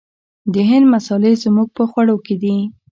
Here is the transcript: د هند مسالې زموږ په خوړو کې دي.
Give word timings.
د 0.53 0.55
هند 0.69 0.85
مسالې 0.93 1.33
زموږ 1.43 1.67
په 1.77 1.83
خوړو 1.89 2.15
کې 2.25 2.35
دي. 2.41 2.57